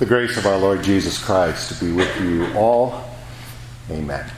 The 0.00 0.06
grace 0.06 0.36
of 0.36 0.44
our 0.44 0.58
Lord 0.58 0.82
Jesus 0.82 1.22
Christ 1.22 1.68
to 1.68 1.84
be 1.84 1.92
with 1.92 2.20
you 2.20 2.52
all. 2.54 3.04
Amen. 3.88 4.28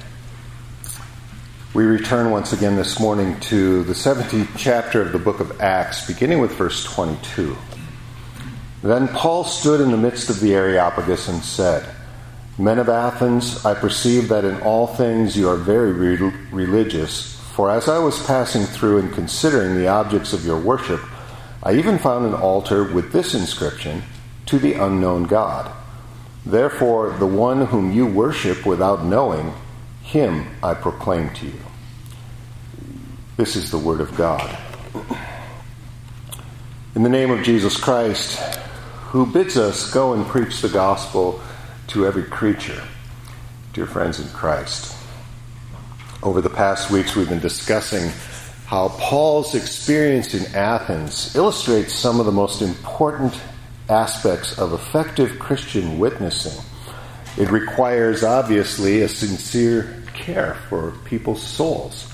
We 1.72 1.85
return 1.85 2.31
once 2.31 2.53
again 2.53 2.77
this 2.77 3.01
morning 3.01 3.40
to 3.40 3.83
the 3.85 3.95
17th 3.95 4.51
chapter 4.58 5.01
of 5.01 5.13
the 5.13 5.19
book 5.19 5.40
of 5.40 5.58
Acts, 5.63 6.06
beginning 6.06 6.40
with 6.40 6.53
verse 6.56 6.85
22. 6.85 7.56
Then 8.83 9.08
Paul 9.08 9.45
stood 9.45 9.81
in 9.81 9.92
the 9.92 9.97
midst 9.97 10.29
of 10.29 10.40
the 10.40 10.54
Areopagus 10.54 11.27
and 11.29 11.42
said, 11.42 11.88
Men 12.59 12.79
of 12.79 12.91
Athens, 12.91 13.65
I 13.65 13.73
perceive 13.73 14.29
that 14.29 14.45
in 14.45 14.61
all 14.61 14.87
things 14.87 15.38
you 15.38 15.49
are 15.49 15.57
very 15.57 15.93
re- 15.93 16.34
religious, 16.52 17.41
for 17.55 17.70
as 17.70 17.88
I 17.88 17.98
was 17.98 18.23
passing 18.27 18.65
through 18.65 18.98
and 18.98 19.11
considering 19.11 19.75
the 19.75 19.88
objects 19.88 20.34
of 20.34 20.45
your 20.45 20.61
worship, 20.61 21.01
I 21.62 21.73
even 21.77 21.97
found 21.97 22.27
an 22.27 22.34
altar 22.34 22.93
with 22.93 23.11
this 23.11 23.33
inscription 23.34 24.02
to 24.47 24.59
the 24.59 24.75
unknown 24.75 25.25
God. 25.25 25.73
Therefore, 26.45 27.11
the 27.19 27.27
one 27.27 27.67
whom 27.67 27.93
you 27.93 28.07
worship 28.07 28.65
without 28.65 29.05
knowing, 29.05 29.53
him 30.03 30.47
I 30.63 30.75
proclaim 30.75 31.31
to 31.35 31.47
you. 31.47 31.61
This 33.37 33.57
is 33.57 33.71
the 33.71 33.79
Word 33.79 34.01
of 34.01 34.17
God. 34.17 34.57
In 36.95 37.03
the 37.03 37.09
name 37.09 37.31
of 37.31 37.43
Jesus 37.43 37.77
Christ, 37.77 38.39
who 39.09 39.27
bids 39.27 39.57
us 39.57 39.91
go 39.93 40.15
and 40.15 40.25
preach 40.25 40.61
the 40.61 40.69
gospel 40.69 41.41
to 41.89 42.07
every 42.07 42.23
creature, 42.23 42.83
dear 43.73 43.87
friends 43.87 44.21
in 44.21 44.29
Christ. 44.29 44.97
Over 46.23 46.41
the 46.41 46.49
past 46.49 46.91
weeks, 46.91 47.15
we've 47.15 47.29
been 47.29 47.41
discussing 47.41 48.11
how 48.67 48.89
Paul's 48.89 49.55
experience 49.55 50.35
in 50.35 50.55
Athens 50.55 51.37
illustrates 51.37 51.93
some 51.93 52.21
of 52.21 52.27
the 52.27 52.33
most 52.33 52.63
important 52.63 53.39
aspects 53.89 54.59
of 54.59 54.73
effective 54.73 55.39
Christian 55.39 55.99
witnessing. 55.99 56.65
It 57.38 57.51
requires, 57.51 58.24
obviously, 58.24 59.02
a 59.02 59.09
sincere 59.09 60.02
care 60.15 60.55
for 60.69 60.93
people's 61.05 61.43
souls. 61.43 62.13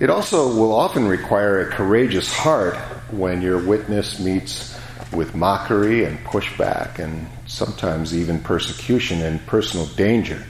It 0.00 0.10
also 0.10 0.48
will 0.56 0.72
often 0.72 1.06
require 1.06 1.60
a 1.60 1.70
courageous 1.70 2.32
heart 2.32 2.76
when 3.10 3.42
your 3.42 3.64
witness 3.64 4.18
meets 4.18 4.76
with 5.12 5.34
mockery 5.34 6.04
and 6.04 6.18
pushback 6.20 6.98
and 6.98 7.26
sometimes 7.46 8.16
even 8.16 8.40
persecution 8.40 9.22
and 9.22 9.44
personal 9.46 9.86
danger. 9.86 10.42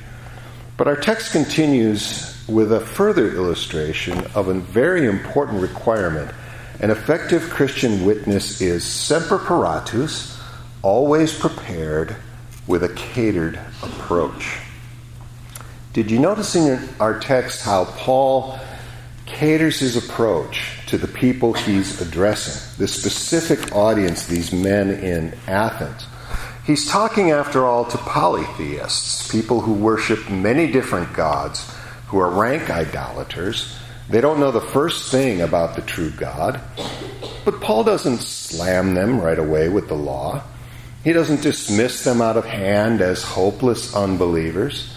But 0.76 0.88
our 0.88 0.96
text 0.96 1.32
continues 1.32 2.42
with 2.48 2.72
a 2.72 2.80
further 2.80 3.34
illustration 3.34 4.18
of 4.34 4.48
a 4.48 4.54
very 4.54 5.06
important 5.06 5.60
requirement. 5.60 6.30
An 6.80 6.90
effective 6.90 7.50
Christian 7.50 8.04
witness 8.04 8.60
is 8.60 8.84
semper 8.84 9.38
paratus, 9.38 10.41
always 10.82 11.36
prepared 11.38 12.16
with 12.66 12.82
a 12.82 12.88
catered 12.90 13.58
approach. 13.82 14.58
Did 15.92 16.10
you 16.10 16.18
notice 16.18 16.56
in 16.56 16.88
our 17.00 17.18
text 17.20 17.62
how 17.62 17.84
Paul 17.84 18.58
caters 19.26 19.78
his 19.78 19.96
approach 19.96 20.78
to 20.86 20.98
the 20.98 21.08
people 21.08 21.52
he's 21.52 22.00
addressing, 22.00 22.78
the 22.78 22.88
specific 22.88 23.74
audience, 23.74 24.26
these 24.26 24.52
men 24.52 24.90
in 24.90 25.34
Athens? 25.46 26.06
He's 26.64 26.88
talking, 26.88 27.30
after 27.30 27.66
all, 27.66 27.84
to 27.86 27.98
polytheists, 27.98 29.30
people 29.30 29.60
who 29.60 29.74
worship 29.74 30.30
many 30.30 30.70
different 30.70 31.12
gods, 31.12 31.68
who 32.06 32.18
are 32.18 32.30
rank 32.30 32.70
idolaters. 32.70 33.76
They 34.08 34.20
don't 34.20 34.38
know 34.38 34.52
the 34.52 34.60
first 34.60 35.10
thing 35.10 35.40
about 35.40 35.74
the 35.74 35.82
true 35.82 36.10
God. 36.10 36.60
But 37.44 37.60
Paul 37.60 37.82
doesn't 37.82 38.20
slam 38.20 38.94
them 38.94 39.20
right 39.20 39.38
away 39.38 39.68
with 39.68 39.88
the 39.88 39.94
law. 39.94 40.44
He 41.04 41.12
doesn't 41.12 41.42
dismiss 41.42 42.04
them 42.04 42.20
out 42.20 42.36
of 42.36 42.44
hand 42.44 43.00
as 43.00 43.22
hopeless 43.22 43.94
unbelievers. 43.94 44.94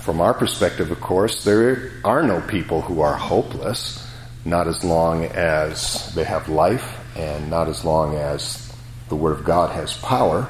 From 0.00 0.20
our 0.20 0.34
perspective, 0.34 0.90
of 0.90 1.00
course, 1.00 1.44
there 1.44 1.92
are 2.04 2.22
no 2.22 2.40
people 2.40 2.80
who 2.80 3.00
are 3.00 3.14
hopeless, 3.14 4.06
not 4.44 4.66
as 4.66 4.82
long 4.82 5.24
as 5.26 6.12
they 6.14 6.24
have 6.24 6.48
life 6.48 7.00
and 7.16 7.48
not 7.48 7.68
as 7.68 7.84
long 7.84 8.16
as 8.16 8.72
the 9.08 9.16
Word 9.16 9.38
of 9.38 9.44
God 9.44 9.70
has 9.70 9.96
power. 9.98 10.48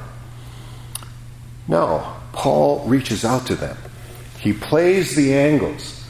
No, 1.67 2.15
Paul 2.33 2.87
reaches 2.87 3.23
out 3.23 3.47
to 3.47 3.55
them. 3.55 3.77
He 4.39 4.53
plays 4.53 5.15
the 5.15 5.33
angles. 5.33 6.03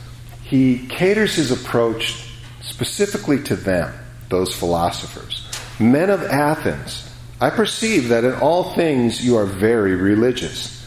He 0.43 0.87
caters 0.87 1.35
his 1.35 1.51
approach 1.51 2.29
specifically 2.61 3.41
to 3.43 3.55
them, 3.55 3.93
those 4.29 4.55
philosophers. 4.55 5.47
Men 5.79 6.09
of 6.09 6.23
Athens, 6.23 7.09
I 7.39 7.49
perceive 7.49 8.09
that 8.09 8.23
in 8.23 8.33
all 8.35 8.73
things 8.73 9.23
you 9.25 9.37
are 9.37 9.45
very 9.45 9.95
religious. 9.95 10.85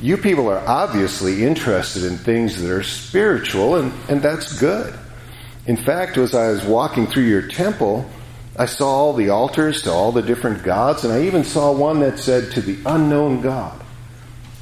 You 0.00 0.16
people 0.16 0.48
are 0.48 0.66
obviously 0.66 1.44
interested 1.44 2.04
in 2.04 2.16
things 2.16 2.60
that 2.60 2.70
are 2.70 2.82
spiritual, 2.82 3.76
and, 3.76 3.92
and 4.08 4.22
that's 4.22 4.58
good. 4.58 4.94
In 5.66 5.76
fact, 5.76 6.16
as 6.16 6.34
I 6.34 6.50
was 6.50 6.64
walking 6.64 7.06
through 7.06 7.24
your 7.24 7.46
temple, 7.48 8.08
I 8.56 8.66
saw 8.66 8.88
all 8.88 9.12
the 9.12 9.30
altars 9.30 9.82
to 9.82 9.90
all 9.92 10.12
the 10.12 10.22
different 10.22 10.62
gods, 10.62 11.04
and 11.04 11.12
I 11.12 11.22
even 11.24 11.44
saw 11.44 11.72
one 11.72 12.00
that 12.00 12.18
said, 12.18 12.52
To 12.52 12.60
the 12.60 12.78
unknown 12.86 13.40
God. 13.40 13.80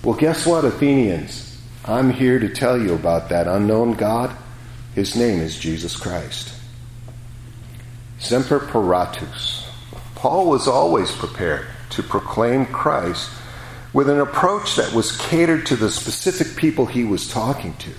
Well, 0.05 0.17
guess 0.17 0.47
what, 0.47 0.65
Athenians? 0.65 1.61
I'm 1.85 2.11
here 2.11 2.39
to 2.39 2.49
tell 2.49 2.81
you 2.81 2.95
about 2.95 3.31
that 3.31 3.47
unknown 3.47 3.95
God. 3.95 4.37
His 4.95 5.17
name 5.17 5.41
is 5.41 5.59
Jesus 5.59 5.97
Christ. 5.97 6.53
Semper 8.19 8.61
paratus. 8.61 9.68
Paul 10.19 10.51
was 10.51 10.67
always 10.67 11.13
prepared 11.13 11.69
to 11.91 12.03
proclaim 12.03 12.67
Christ 12.67 13.31
with 13.93 14.09
an 14.09 14.19
approach 14.19 14.75
that 14.75 14.93
was 14.93 15.17
catered 15.17 15.65
to 15.67 15.77
the 15.77 15.93
specific 15.93 16.57
people 16.57 16.87
he 16.87 17.05
was 17.05 17.29
talking 17.29 17.75
to 17.75 17.93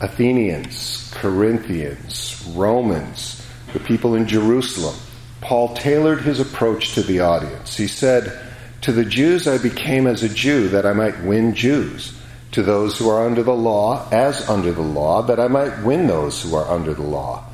Athenians, 0.00 1.12
Corinthians, 1.14 2.42
Romans, 2.56 3.46
the 3.74 3.80
people 3.80 4.14
in 4.14 4.26
Jerusalem. 4.26 4.96
Paul 5.42 5.74
tailored 5.74 6.22
his 6.22 6.40
approach 6.40 6.94
to 6.94 7.02
the 7.02 7.20
audience. 7.20 7.76
He 7.76 7.86
said, 7.86 8.40
To 8.80 8.92
the 8.92 9.04
Jews 9.04 9.46
I 9.46 9.58
became 9.58 10.06
as 10.06 10.22
a 10.22 10.30
Jew 10.30 10.68
that 10.68 10.86
I 10.86 10.94
might 10.94 11.22
win 11.22 11.54
Jews. 11.54 12.18
To 12.52 12.62
those 12.62 12.96
who 12.96 13.10
are 13.10 13.26
under 13.26 13.42
the 13.42 13.52
law, 13.52 14.08
as 14.10 14.48
under 14.48 14.72
the 14.72 14.80
law, 14.80 15.20
that 15.20 15.38
I 15.38 15.48
might 15.48 15.82
win 15.82 16.06
those 16.06 16.42
who 16.42 16.56
are 16.56 16.66
under 16.70 16.94
the 16.94 17.02
law. 17.02 17.44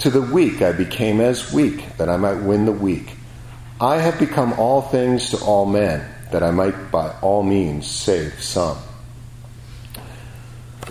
To 0.00 0.10
the 0.10 0.20
weak 0.20 0.62
I 0.62 0.72
became 0.72 1.20
as 1.20 1.52
weak, 1.52 1.96
that 1.96 2.08
I 2.08 2.16
might 2.16 2.42
win 2.42 2.64
the 2.64 2.72
weak. 2.72 3.18
I 3.80 3.96
have 3.96 4.18
become 4.18 4.52
all 4.58 4.82
things 4.82 5.30
to 5.30 5.38
all 5.38 5.64
men, 5.64 6.06
that 6.32 6.42
I 6.42 6.50
might 6.50 6.90
by 6.90 7.14
all 7.22 7.42
means 7.42 7.86
save 7.86 8.42
some. 8.42 8.76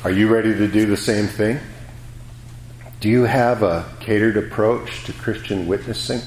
Are 0.03 0.09
you 0.09 0.27
ready 0.27 0.55
to 0.55 0.67
do 0.67 0.87
the 0.87 0.97
same 0.97 1.27
thing? 1.27 1.59
Do 2.99 3.07
you 3.07 3.23
have 3.23 3.61
a 3.61 3.85
catered 3.99 4.37
approach 4.37 5.03
to 5.03 5.13
Christian 5.13 5.67
witnessing? 5.67 6.21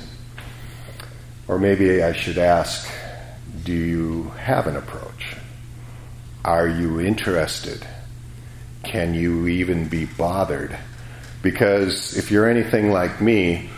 Or 1.48 1.58
maybe 1.58 2.00
I 2.00 2.12
should 2.12 2.38
ask, 2.38 2.88
do 3.64 3.72
you 3.72 4.30
have 4.38 4.68
an 4.68 4.76
approach? 4.76 5.36
Are 6.44 6.68
you 6.68 7.00
interested? 7.00 7.84
Can 8.84 9.14
you 9.14 9.48
even 9.48 9.88
be 9.88 10.04
bothered? 10.04 10.78
Because 11.42 12.16
if 12.16 12.30
you're 12.30 12.48
anything 12.48 12.92
like 12.92 13.20
me, 13.20 13.68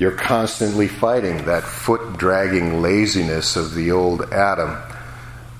you're 0.00 0.10
constantly 0.12 0.88
fighting 0.88 1.44
that 1.44 1.62
foot 1.62 2.16
dragging 2.16 2.80
laziness 2.80 3.54
of 3.56 3.74
the 3.74 3.92
old 3.92 4.22
Adam. 4.32 4.78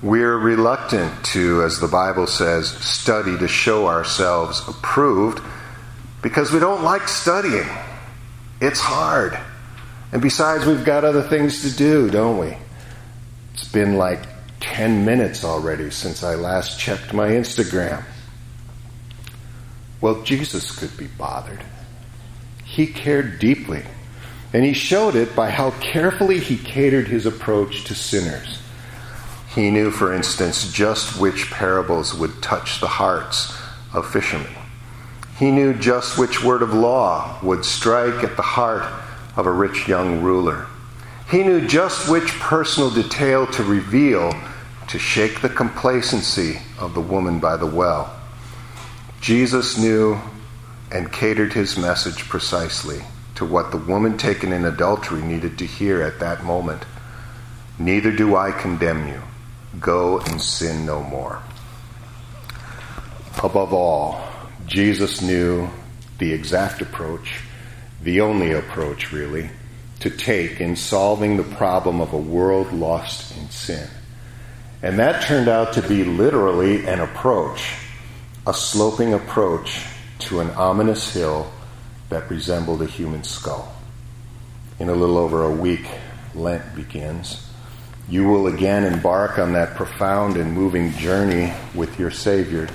We're 0.01 0.35
reluctant 0.35 1.25
to, 1.25 1.61
as 1.61 1.79
the 1.79 1.87
Bible 1.87 2.25
says, 2.25 2.67
study 2.67 3.37
to 3.37 3.47
show 3.47 3.85
ourselves 3.85 4.67
approved 4.67 5.39
because 6.23 6.51
we 6.51 6.57
don't 6.57 6.81
like 6.83 7.07
studying. 7.07 7.69
It's 8.59 8.79
hard. 8.79 9.37
And 10.11 10.23
besides, 10.23 10.65
we've 10.65 10.83
got 10.83 11.05
other 11.05 11.21
things 11.21 11.61
to 11.61 11.77
do, 11.77 12.09
don't 12.09 12.39
we? 12.39 12.57
It's 13.53 13.71
been 13.71 13.95
like 13.95 14.23
10 14.59 15.05
minutes 15.05 15.45
already 15.45 15.91
since 15.91 16.23
I 16.23 16.33
last 16.33 16.79
checked 16.79 17.13
my 17.13 17.27
Instagram. 17.27 18.03
Well, 20.01 20.23
Jesus 20.23 20.75
could 20.75 20.97
be 20.97 21.05
bothered. 21.05 21.63
He 22.63 22.87
cared 22.87 23.37
deeply 23.37 23.83
and 24.53 24.65
he 24.65 24.73
showed 24.73 25.15
it 25.15 25.35
by 25.35 25.49
how 25.49 25.71
carefully 25.79 26.39
he 26.39 26.57
catered 26.57 27.07
his 27.07 27.25
approach 27.25 27.85
to 27.85 27.95
sinners. 27.95 28.61
He 29.55 29.69
knew, 29.69 29.91
for 29.91 30.13
instance, 30.13 30.71
just 30.71 31.19
which 31.19 31.51
parables 31.51 32.13
would 32.13 32.41
touch 32.41 32.79
the 32.79 32.87
hearts 32.87 33.57
of 33.93 34.09
fishermen. 34.09 34.53
He 35.37 35.51
knew 35.51 35.73
just 35.73 36.17
which 36.17 36.43
word 36.43 36.61
of 36.61 36.73
law 36.73 37.39
would 37.41 37.65
strike 37.65 38.23
at 38.23 38.35
the 38.35 38.43
heart 38.43 38.83
of 39.35 39.45
a 39.45 39.51
rich 39.51 39.87
young 39.87 40.21
ruler. 40.21 40.67
He 41.29 41.43
knew 41.43 41.65
just 41.67 42.09
which 42.09 42.39
personal 42.39 42.89
detail 42.89 43.47
to 43.47 43.63
reveal 43.63 44.33
to 44.89 44.99
shake 44.99 45.41
the 45.41 45.49
complacency 45.49 46.59
of 46.77 46.93
the 46.93 47.01
woman 47.01 47.39
by 47.39 47.55
the 47.55 47.65
well. 47.65 48.13
Jesus 49.21 49.77
knew 49.77 50.19
and 50.91 51.11
catered 51.11 51.53
his 51.53 51.77
message 51.77 52.27
precisely 52.27 53.01
to 53.35 53.45
what 53.45 53.71
the 53.71 53.77
woman 53.77 54.17
taken 54.17 54.51
in 54.51 54.65
adultery 54.65 55.21
needed 55.21 55.57
to 55.59 55.65
hear 55.65 56.01
at 56.01 56.19
that 56.19 56.43
moment. 56.43 56.83
Neither 57.79 58.11
do 58.11 58.35
I 58.35 58.51
condemn 58.51 59.07
you. 59.07 59.21
Go 59.79 60.19
and 60.19 60.41
sin 60.41 60.85
no 60.85 61.01
more. 61.01 61.41
Above 63.43 63.73
all, 63.73 64.21
Jesus 64.67 65.21
knew 65.21 65.69
the 66.19 66.31
exact 66.33 66.81
approach, 66.81 67.41
the 68.03 68.21
only 68.21 68.51
approach 68.51 69.11
really, 69.11 69.49
to 70.01 70.09
take 70.09 70.59
in 70.59 70.75
solving 70.75 71.37
the 71.37 71.43
problem 71.43 72.01
of 72.01 72.13
a 72.13 72.17
world 72.17 72.71
lost 72.73 73.35
in 73.37 73.49
sin. 73.49 73.87
And 74.83 74.99
that 74.99 75.23
turned 75.23 75.47
out 75.47 75.73
to 75.73 75.81
be 75.81 76.03
literally 76.03 76.85
an 76.87 76.99
approach, 76.99 77.73
a 78.45 78.53
sloping 78.53 79.13
approach 79.13 79.85
to 80.19 80.39
an 80.39 80.49
ominous 80.51 81.13
hill 81.13 81.51
that 82.11 82.29
resembled 82.29 82.81
a 82.81 82.85
human 82.85 83.23
skull. 83.23 83.73
In 84.79 84.89
a 84.89 84.93
little 84.93 85.17
over 85.17 85.43
a 85.43 85.51
week, 85.51 85.87
Lent 86.35 86.75
begins. 86.75 87.49
You 88.07 88.27
will 88.27 88.47
again 88.47 88.83
embark 88.83 89.39
on 89.39 89.53
that 89.53 89.75
profound 89.75 90.37
and 90.37 90.53
moving 90.53 90.91
journey 90.93 91.53
with 91.73 91.97
your 91.97 92.11
Savior. 92.11 92.67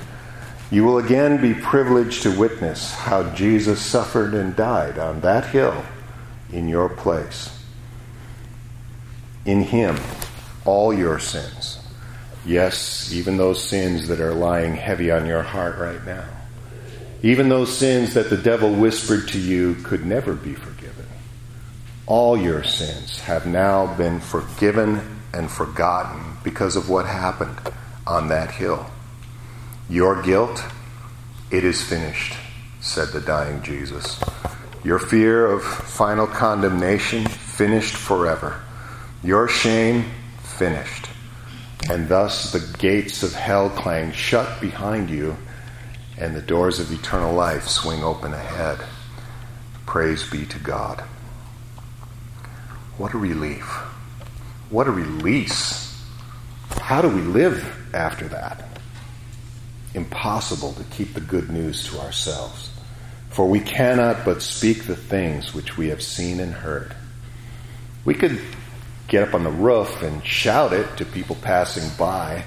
You 0.71 0.83
will 0.83 0.97
again 0.97 1.39
be 1.39 1.53
privileged 1.53 2.23
to 2.23 2.37
witness 2.37 2.91
how 2.91 3.33
Jesus 3.35 3.79
suffered 3.79 4.33
and 4.33 4.55
died 4.55 4.97
on 4.97 5.21
that 5.21 5.45
hill 5.45 5.85
in 6.51 6.67
your 6.67 6.89
place. 6.89 7.53
In 9.45 9.61
Him, 9.61 9.97
all 10.65 10.93
your 10.93 11.19
sins, 11.19 11.79
yes, 12.45 13.13
even 13.13 13.37
those 13.37 13.63
sins 13.63 14.07
that 14.07 14.19
are 14.19 14.33
lying 14.33 14.75
heavy 14.75 15.11
on 15.11 15.25
your 15.25 15.43
heart 15.43 15.77
right 15.77 16.03
now, 16.05 16.25
even 17.27 17.49
those 17.49 17.75
sins 17.75 18.13
that 18.13 18.29
the 18.29 18.37
devil 18.37 18.71
whispered 18.71 19.27
to 19.27 19.37
you 19.37 19.75
could 19.83 20.05
never 20.05 20.33
be 20.33 20.53
forgiven, 20.53 21.05
all 22.05 22.37
your 22.37 22.63
sins 22.63 23.19
have 23.19 23.45
now 23.45 23.93
been 23.97 24.17
forgiven 24.21 25.19
and 25.33 25.51
forgotten 25.51 26.21
because 26.41 26.77
of 26.77 26.89
what 26.89 27.05
happened 27.05 27.59
on 28.05 28.29
that 28.29 28.49
hill. 28.51 28.85
Your 29.89 30.21
guilt, 30.21 30.63
it 31.51 31.65
is 31.65 31.81
finished, 31.81 32.33
said 32.79 33.09
the 33.09 33.19
dying 33.19 33.61
Jesus. 33.61 34.23
Your 34.85 34.97
fear 34.97 35.47
of 35.47 35.63
final 35.63 36.27
condemnation, 36.27 37.25
finished 37.25 37.97
forever. 37.97 38.61
Your 39.21 39.49
shame, 39.49 40.05
finished. 40.43 41.09
And 41.89 42.07
thus 42.07 42.53
the 42.53 42.77
gates 42.77 43.21
of 43.21 43.33
hell 43.33 43.69
clang 43.69 44.13
shut 44.13 44.61
behind 44.61 45.09
you, 45.09 45.35
and 46.17 46.35
the 46.35 46.41
doors 46.41 46.79
of 46.79 46.91
eternal 46.91 47.33
life 47.33 47.67
swing 47.67 48.03
open 48.03 48.33
ahead. 48.33 48.79
Praise 49.85 50.27
be 50.29 50.45
to 50.45 50.59
God. 50.59 51.01
What 52.97 53.13
a 53.13 53.17
relief. 53.17 53.63
What 54.69 54.87
a 54.87 54.91
release. 54.91 56.03
How 56.81 57.01
do 57.01 57.09
we 57.09 57.21
live 57.21 57.93
after 57.93 58.27
that? 58.29 58.63
Impossible 59.93 60.73
to 60.73 60.83
keep 60.85 61.13
the 61.13 61.21
good 61.21 61.49
news 61.49 61.85
to 61.87 61.99
ourselves. 61.99 62.71
For 63.29 63.47
we 63.47 63.59
cannot 63.59 64.25
but 64.25 64.41
speak 64.41 64.85
the 64.85 64.95
things 64.95 65.53
which 65.53 65.77
we 65.77 65.89
have 65.89 66.01
seen 66.01 66.39
and 66.39 66.53
heard. 66.53 66.95
We 68.03 68.15
could 68.15 68.41
get 69.07 69.27
up 69.27 69.35
on 69.35 69.43
the 69.43 69.51
roof 69.51 70.01
and 70.01 70.25
shout 70.25 70.73
it 70.73 70.97
to 70.97 71.05
people 71.05 71.35
passing 71.35 71.89
by, 71.97 72.43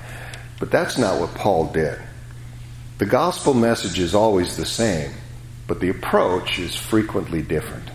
but 0.59 0.71
that's 0.71 0.99
not 0.99 1.21
what 1.21 1.35
Paul 1.35 1.67
did. 1.67 1.99
The 3.01 3.07
gospel 3.07 3.55
message 3.55 3.99
is 3.99 4.15
always 4.15 4.59
the 4.59 4.67
same, 4.67 5.11
but 5.67 5.81
the 5.81 5.89
approach 5.89 6.59
is 6.59 6.77
frequently 6.77 7.41
different. 7.41 7.89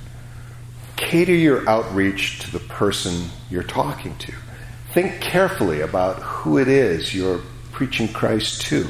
Cater 0.95 1.31
your 1.31 1.69
outreach 1.69 2.39
to 2.39 2.51
the 2.51 2.57
person 2.57 3.29
you're 3.51 3.61
talking 3.61 4.17
to. 4.17 4.33
Think 4.93 5.21
carefully 5.21 5.81
about 5.81 6.23
who 6.23 6.57
it 6.57 6.67
is 6.67 7.13
you're 7.13 7.41
preaching 7.71 8.07
Christ 8.07 8.63
to. 8.63 8.87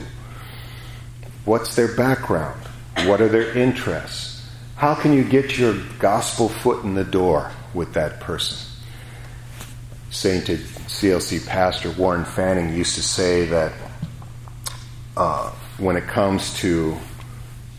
What's 1.43 1.75
their 1.75 1.93
background? 1.97 2.61
What 3.03 3.19
are 3.19 3.27
their 3.27 3.51
interests? 3.51 4.49
How 4.77 4.95
can 4.95 5.11
you 5.11 5.25
get 5.25 5.57
your 5.57 5.75
gospel 5.99 6.47
foot 6.47 6.85
in 6.85 6.95
the 6.95 7.03
door 7.03 7.51
with 7.73 7.93
that 7.95 8.21
person? 8.21 8.57
Sainted 10.11 10.59
CLC 10.59 11.45
pastor 11.45 11.91
Warren 11.91 12.23
Fanning 12.23 12.73
used 12.73 12.95
to 12.95 13.03
say 13.03 13.47
that 13.47 13.73
uh, 15.17 15.51
when 15.77 15.97
it 15.97 16.07
comes 16.07 16.53
to 16.55 16.97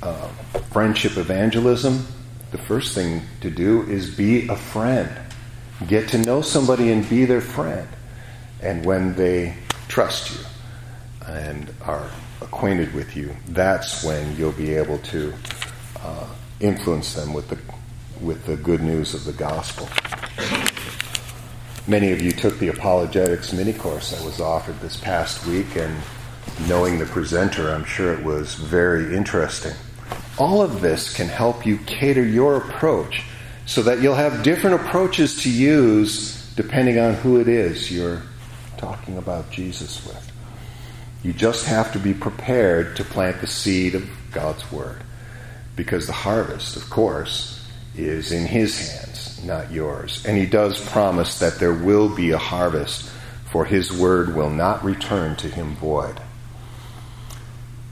uh, 0.02 0.28
friendship 0.70 1.16
evangelism, 1.16 2.06
the 2.50 2.58
first 2.58 2.94
thing 2.94 3.22
to 3.40 3.50
do 3.50 3.82
is 3.82 4.14
be 4.14 4.48
a 4.48 4.56
friend. 4.56 5.10
Get 5.86 6.08
to 6.08 6.18
know 6.18 6.42
somebody 6.42 6.90
and 6.92 7.08
be 7.08 7.24
their 7.24 7.40
friend. 7.40 7.88
And 8.62 8.84
when 8.84 9.14
they 9.14 9.56
trust 9.88 10.30
you 10.32 10.44
and 11.26 11.72
are 11.82 12.10
acquainted 12.40 12.92
with 12.94 13.16
you, 13.16 13.34
that's 13.48 14.04
when 14.04 14.36
you'll 14.36 14.52
be 14.52 14.74
able 14.74 14.98
to 14.98 15.32
uh, 16.02 16.26
influence 16.60 17.14
them 17.14 17.32
with 17.32 17.48
the, 17.48 17.58
with 18.20 18.44
the 18.46 18.56
good 18.56 18.82
news 18.82 19.14
of 19.14 19.24
the 19.24 19.32
gospel. 19.32 19.88
Many 21.88 22.12
of 22.12 22.20
you 22.20 22.32
took 22.32 22.58
the 22.58 22.68
apologetics 22.68 23.52
mini 23.52 23.72
course 23.72 24.10
that 24.10 24.24
was 24.24 24.40
offered 24.40 24.80
this 24.80 24.96
past 24.96 25.46
week, 25.46 25.76
and 25.76 25.94
knowing 26.68 26.98
the 26.98 27.06
presenter, 27.06 27.70
I'm 27.70 27.84
sure 27.84 28.12
it 28.12 28.24
was 28.24 28.54
very 28.54 29.16
interesting. 29.16 29.74
All 30.38 30.62
of 30.62 30.80
this 30.80 31.14
can 31.14 31.28
help 31.28 31.66
you 31.66 31.78
cater 31.78 32.24
your 32.24 32.56
approach 32.56 33.24
so 33.66 33.82
that 33.82 34.00
you'll 34.00 34.14
have 34.14 34.42
different 34.42 34.80
approaches 34.80 35.42
to 35.42 35.50
use 35.50 36.52
depending 36.56 36.98
on 36.98 37.14
who 37.14 37.40
it 37.40 37.48
is 37.48 37.92
you're 37.92 38.22
talking 38.76 39.18
about 39.18 39.50
Jesus 39.50 40.04
with. 40.06 40.32
You 41.22 41.32
just 41.32 41.66
have 41.66 41.92
to 41.92 41.98
be 41.98 42.14
prepared 42.14 42.96
to 42.96 43.04
plant 43.04 43.40
the 43.40 43.46
seed 43.46 43.94
of 43.94 44.08
God's 44.30 44.70
Word 44.70 45.02
because 45.74 46.06
the 46.06 46.12
harvest, 46.12 46.76
of 46.76 46.88
course, 46.88 47.68
is 47.96 48.32
in 48.32 48.46
His 48.46 48.90
hands, 48.90 49.44
not 49.44 49.70
yours. 49.70 50.24
And 50.26 50.36
He 50.36 50.46
does 50.46 50.80
promise 50.90 51.38
that 51.40 51.58
there 51.58 51.74
will 51.74 52.08
be 52.08 52.30
a 52.30 52.38
harvest, 52.38 53.10
for 53.50 53.64
His 53.64 53.92
Word 53.92 54.34
will 54.34 54.50
not 54.50 54.84
return 54.84 55.36
to 55.36 55.48
Him 55.48 55.74
void. 55.76 56.20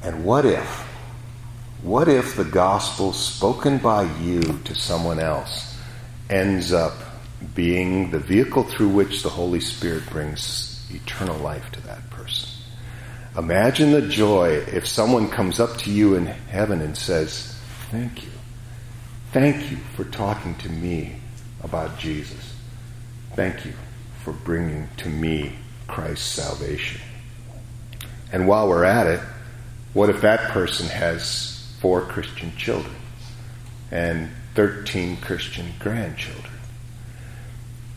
And 0.05 0.23
what 0.23 0.45
if? 0.45 0.69
What 1.83 2.09
if 2.09 2.37
the 2.37 2.45
gospel 2.45 3.15
spoken 3.15 3.79
by 3.79 4.03
you 4.21 4.43
to 4.43 4.75
someone 4.75 5.19
else 5.19 5.79
ends 6.29 6.75
up 6.75 6.93
being 7.55 8.11
the 8.11 8.19
vehicle 8.19 8.65
through 8.65 8.89
which 8.89 9.23
the 9.23 9.31
Holy 9.31 9.61
Spirit 9.61 10.05
brings 10.11 10.87
eternal 10.91 11.39
life 11.39 11.73
to 11.73 11.81
that 11.87 12.11
person? 12.11 12.51
Imagine 13.39 13.93
the 13.93 14.03
joy 14.03 14.63
if 14.69 14.87
someone 14.87 15.31
comes 15.31 15.59
up 15.59 15.79
to 15.79 15.91
you 15.91 16.17
in 16.17 16.27
heaven 16.27 16.83
and 16.83 16.97
says, 16.97 17.59
Thank 17.91 18.25
you. 18.25 18.31
Thank 19.33 19.71
you 19.71 19.79
for 19.97 20.05
talking 20.05 20.55
to 20.57 20.69
me 20.69 21.17
about 21.63 21.99
Jesus. 21.99 22.55
Thank 23.35 23.65
you 23.65 23.73
for 24.23 24.33
bringing 24.33 24.87
to 24.99 25.09
me 25.09 25.57
Christ's 25.89 26.27
salvation. 26.27 27.01
And 28.33 28.47
while 28.47 28.69
we're 28.69 28.85
at 28.85 29.07
it, 29.07 29.21
what 29.95 30.11
if 30.11 30.21
that 30.21 30.51
person 30.51 30.87
has 30.89 31.75
four 31.81 32.03
Christian 32.03 32.55
children 32.57 32.95
and 33.91 34.29
13 34.55 35.17
Christian 35.19 35.73
grandchildren. 35.79 36.53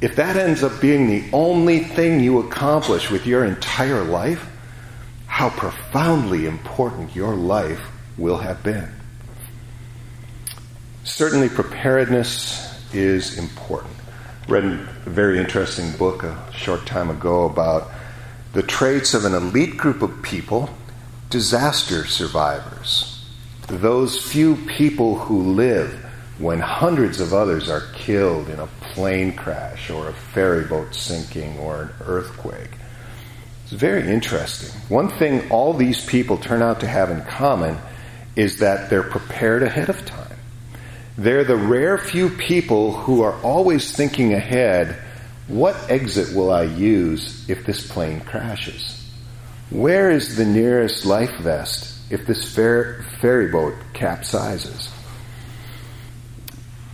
If 0.02 0.16
that 0.18 0.36
ends 0.36 0.64
up 0.64 0.80
being 0.80 1.08
the 1.08 1.24
only 1.34 1.80
thing 1.80 2.20
you 2.20 2.40
accomplish 2.40 3.10
with 3.10 3.26
your 3.26 3.44
entire 3.46 4.04
life, 4.04 4.48
how 5.26 5.50
profoundly 5.50 6.46
important 6.46 7.16
your 7.16 7.36
life 7.36 7.82
will 8.18 8.38
have 8.38 8.64
been. 8.64 8.90
Certainly, 11.04 11.50
preparedness 11.50 12.94
is 12.94 13.38
important. 13.38 13.94
Read 14.48 14.66
a 14.66 14.88
very 15.06 15.40
interesting 15.40 15.92
book 15.98 16.24
a 16.24 16.38
short 16.54 16.86
time 16.86 17.10
ago 17.10 17.46
about 17.46 17.92
the 18.54 18.64
traits 18.64 19.14
of 19.14 19.26
an 19.26 19.34
elite 19.34 19.78
group 19.78 20.02
of 20.02 20.22
people, 20.22 20.70
disaster 21.30 22.06
survivors 22.06 23.18
those 23.68 24.22
few 24.22 24.56
people 24.66 25.18
who 25.18 25.54
live 25.54 25.92
when 26.40 26.60
hundreds 26.60 27.20
of 27.20 27.34
others 27.34 27.70
are 27.70 27.84
killed 27.94 28.48
in 28.48 28.60
a 28.60 28.68
plane 28.94 29.34
crash 29.34 29.90
or 29.90 30.08
a 30.08 30.14
ferry 30.14 30.64
boat 30.64 30.96
sinking 30.96 31.58
or 31.60 31.82
an 31.82 31.90
earthquake. 32.06 32.70
It's 33.64 33.74
very 33.74 34.08
interesting. 34.10 34.70
One 34.88 35.10
thing 35.10 35.50
all 35.52 35.74
these 35.74 36.06
people 36.06 36.38
turn 36.38 36.62
out 36.62 36.80
to 36.80 36.88
have 36.88 37.12
in 37.12 37.22
common 37.24 37.78
is 38.38 38.60
that 38.60 38.90
they're 38.90 39.04
prepared 39.04 39.64
ahead 39.64 39.90
of 39.90 40.06
time. 40.06 40.38
They're 41.18 41.44
the 41.44 41.58
rare 41.58 41.98
few 41.98 42.30
people 42.30 42.94
who 42.94 43.24
are 43.24 43.34
always 43.42 43.92
thinking 43.92 44.34
ahead 44.34 44.96
what 45.48 45.76
exit 45.90 46.36
will 46.36 46.52
I 46.52 46.64
use 46.64 47.50
if 47.50 47.66
this 47.66 47.86
plane 47.86 48.22
crashes? 48.22 49.07
Where 49.70 50.10
is 50.12 50.38
the 50.38 50.46
nearest 50.46 51.06
life 51.06 51.36
vest 51.38 51.98
if 52.10 52.26
this 52.26 52.54
fer- 52.54 53.04
ferry 53.20 53.48
boat 53.52 53.74
capsizes. 53.94 54.90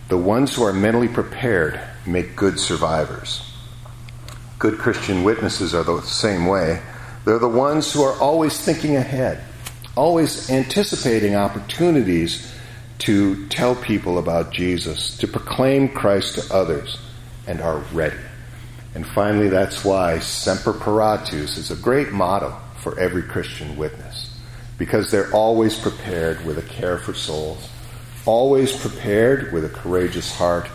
The 0.08 0.18
ones 0.18 0.54
who 0.54 0.64
are 0.64 0.72
mentally 0.72 1.08
prepared 1.08 1.80
make 2.06 2.36
good 2.36 2.58
survivors. 2.58 3.50
Good 4.58 4.78
Christian 4.78 5.24
witnesses 5.24 5.74
are 5.74 5.84
the 5.84 6.02
same 6.02 6.46
way. 6.46 6.80
They're 7.24 7.38
the 7.38 7.48
ones 7.48 7.92
who 7.92 8.02
are 8.02 8.18
always 8.18 8.58
thinking 8.58 8.96
ahead, 8.96 9.42
always 9.96 10.50
anticipating 10.50 11.34
opportunities 11.34 12.52
to 12.98 13.46
tell 13.48 13.74
people 13.74 14.18
about 14.18 14.52
Jesus, 14.52 15.16
to 15.18 15.26
proclaim 15.26 15.88
Christ 15.88 16.34
to 16.36 16.54
others, 16.54 16.98
and 17.46 17.60
are 17.60 17.78
ready. 17.92 18.16
And 18.94 19.06
finally, 19.06 19.48
that's 19.48 19.84
why 19.84 20.20
Semper 20.20 20.72
Paratus 20.72 21.58
is 21.58 21.70
a 21.70 21.76
great 21.76 22.12
motto 22.12 22.56
for 22.84 23.00
every 23.00 23.22
Christian 23.22 23.76
witness, 23.76 24.38
because 24.76 25.10
they're 25.10 25.32
always 25.32 25.76
prepared 25.76 26.44
with 26.44 26.58
a 26.58 26.62
care 26.62 26.98
for 26.98 27.14
souls, 27.14 27.70
always 28.26 28.76
prepared 28.76 29.52
with 29.52 29.64
a 29.64 29.70
courageous 29.70 30.30
heart, 30.36 30.68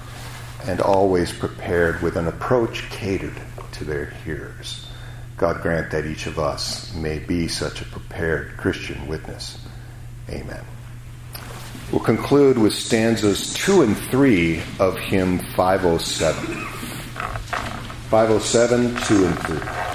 and 0.66 0.82
always 0.82 1.32
prepared 1.32 2.02
with 2.02 2.18
an 2.18 2.28
approach 2.28 2.90
catered 2.90 3.40
to 3.74 3.86
their 3.86 4.08
hearers. 4.26 4.88
God 5.38 5.62
grant 5.62 5.92
that 5.92 6.08
each 6.08 6.26
of 6.26 6.40
us 6.40 6.94
may 6.96 7.20
be 7.20 7.48
such 7.48 7.82
a 7.82 7.86
prepared 7.86 8.58
Christian 8.58 9.08
witness. 9.08 9.64
Amen. 10.30 10.66
We'll 11.92 12.02
conclude 12.02 12.58
with 12.58 12.74
stanzas 12.74 13.54
2 13.54 13.84
and 13.84 13.98
3 13.98 14.62
of 14.80 14.98
hymn 14.98 15.40
507. 15.56 16.56
507, 18.10 18.96
2 19.04 19.26
and 19.26 19.40
3. 19.40 19.89